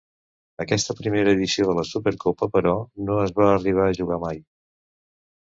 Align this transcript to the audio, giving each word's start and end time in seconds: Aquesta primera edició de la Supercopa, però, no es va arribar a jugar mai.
Aquesta 0.63 0.95
primera 1.01 1.35
edició 1.37 1.65
de 1.71 1.75
la 1.79 1.83
Supercopa, 1.89 2.49
però, 2.57 2.73
no 3.11 3.19
es 3.27 3.35
va 3.41 3.47
arribar 3.51 3.87
a 3.87 3.95
jugar 4.01 4.21
mai. 4.27 4.43